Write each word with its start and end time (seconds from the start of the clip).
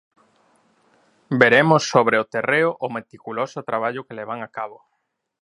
Veremos 1.39 1.81
sobre 1.93 2.15
o 2.23 2.29
terreo 2.33 2.69
o 2.85 2.87
meticuloso 2.97 3.59
traballo 3.69 4.05
que 4.05 4.17
levan 4.19 4.39
a 4.43 4.49
cabo. 4.57 4.77